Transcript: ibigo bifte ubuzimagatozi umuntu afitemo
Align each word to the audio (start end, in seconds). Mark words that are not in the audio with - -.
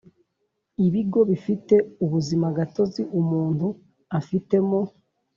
ibigo 0.85 1.19
bifte 1.29 1.75
ubuzimagatozi 2.03 3.01
umuntu 3.19 3.67
afitemo 4.19 4.79